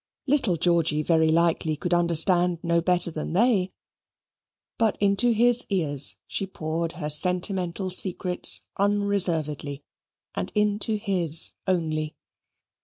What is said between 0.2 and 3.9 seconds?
Little George very likely could understand no better than they,